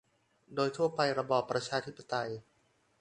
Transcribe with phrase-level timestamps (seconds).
[0.55, 2.31] โดยทั่วไประบอบประชาธิปไตย